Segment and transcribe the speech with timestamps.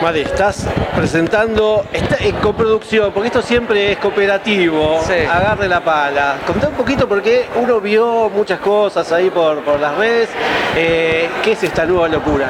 [0.00, 5.12] Mati, estás presentando, está en coproducción, porque esto siempre es cooperativo, Sí.
[5.28, 6.36] agarre la pala.
[6.46, 10.28] Contá un poquito porque uno vio muchas cosas ahí por, por las redes.
[10.76, 12.46] Eh, ¿Qué es esta nueva locura?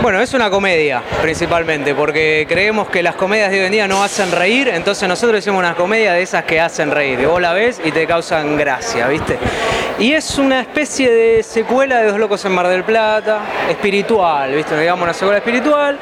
[0.00, 4.02] Bueno, es una comedia principalmente, porque creemos que las comedias de hoy en día no
[4.04, 7.52] hacen reír, entonces nosotros hicimos una comedia de esas que hacen reír, que vos la
[7.52, 9.38] ves y te causan gracia, ¿viste?
[9.98, 14.78] Y es una especie de secuela de Dos Locos en Mar del Plata, espiritual, ¿viste?
[14.78, 15.98] Digamos una secuela espiritual.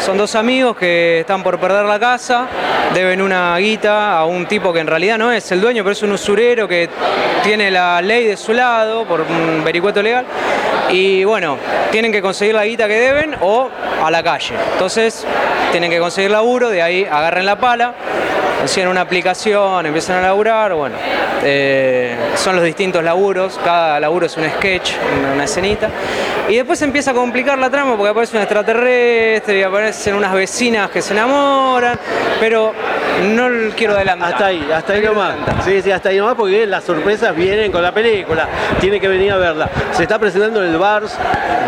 [0.00, 2.46] Son dos amigos que están por perder la casa,
[2.94, 6.02] deben una guita a un tipo que en realidad no es el dueño, pero es
[6.02, 6.88] un usurero que
[7.42, 10.24] tiene la ley de su lado por un vericueto legal.
[10.90, 11.58] Y bueno,
[11.90, 13.68] tienen que conseguir la guita que deben o
[14.02, 14.54] a la calle.
[14.72, 15.26] Entonces,
[15.70, 17.94] tienen que conseguir laburo, de ahí agarren la pala,
[18.60, 20.96] consiguen una aplicación, empiezan a laburar, bueno,
[21.42, 24.92] eh, son los distintos laburos, cada laburo es un sketch,
[25.34, 25.88] una, escenita.
[26.46, 30.90] Y después empieza a complicar la trama porque aparece un extraterrestre y aparecen unas vecinas
[30.90, 31.98] que se enamoran,
[32.38, 32.74] pero
[33.20, 34.32] no quiero adelantar.
[34.32, 35.34] Hasta ahí, hasta ahí nomás.
[35.34, 35.64] adelantar.
[35.64, 38.48] Sí, sí, hasta ahí nomás porque las sorpresas vienen con la película.
[38.80, 39.68] Tiene que venir a verla.
[39.92, 41.16] Se está presentando en el VARS,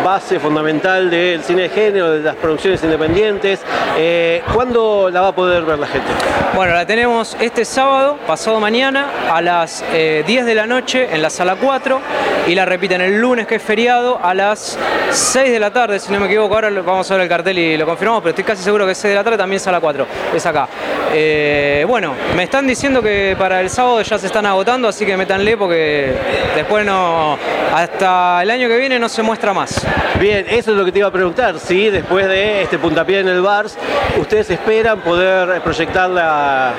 [0.04, 3.60] base fundamental del cine de género, de las producciones independientes.
[3.96, 6.08] Eh, ¿Cuándo la va a poder ver la gente?
[6.54, 11.22] Bueno, la tenemos este sábado, pasado mañana, a las eh, 10 de la noche en
[11.22, 12.00] la sala 4
[12.46, 14.78] y la repiten el lunes, que es feriado, a las
[15.10, 16.54] 6 de la tarde, si no me equivoco.
[16.54, 18.98] Ahora vamos a ver el cartel y lo confirmamos, pero estoy casi seguro que es
[18.98, 20.68] 6 de la tarde, también sala 4, es acá.
[21.14, 25.16] Eh, bueno, me están diciendo que para el sábado ya se están agotando, así que
[25.16, 26.14] métanle porque
[26.56, 27.36] después no.
[27.74, 29.86] Hasta el año que viene no se muestra más.
[30.20, 31.58] Bien, eso es lo que te iba a preguntar.
[31.58, 33.76] Si después de este puntapié en el VARS,
[34.18, 36.72] ustedes esperan poder proyectarla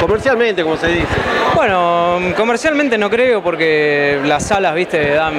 [0.00, 1.06] comercialmente, como se dice.
[1.54, 5.34] Bueno, comercialmente no creo porque las salas, viste, dan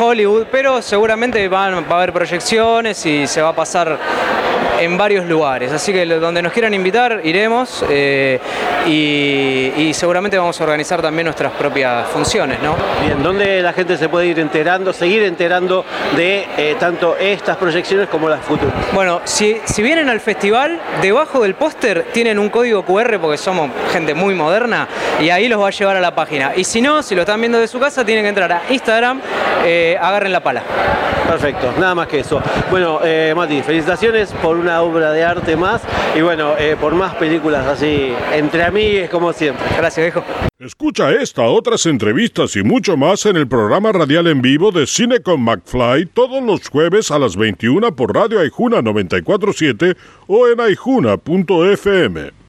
[0.00, 3.98] Hollywood, pero seguramente van- va a haber proyecciones y se va a pasar
[4.80, 5.72] en varios lugares.
[5.72, 8.40] Así que donde nos quieran invitar, iremos eh,
[8.86, 12.74] y, y seguramente vamos a organizar también nuestras propias funciones, ¿no?
[13.04, 15.84] Bien, ¿dónde la gente se puede ir enterando, seguir enterando
[16.16, 18.74] de eh, tanto estas proyecciones como las futuras?
[18.92, 23.70] Bueno, si, si vienen al festival, debajo del póster tienen un código QR porque somos
[23.92, 24.88] gente muy moderna
[25.20, 26.52] y ahí los va a llevar a la página.
[26.56, 29.20] Y si no, si lo están viendo de su casa, tienen que entrar a Instagram,
[29.64, 30.62] eh, agarren la pala.
[31.28, 32.42] Perfecto, nada más que eso.
[32.70, 33.00] Bueno,
[33.36, 35.82] Mati, felicitaciones por una obra de arte más
[36.16, 39.64] y bueno, eh, por más películas así, entre amigues como siempre.
[39.76, 40.24] Gracias, viejo.
[40.60, 45.20] Escucha esta, otras entrevistas y mucho más en el programa radial en vivo de Cine
[45.20, 49.96] con McFly todos los jueves a las 21 por Radio Aijuna 947
[50.28, 52.39] o en aijuna.fm.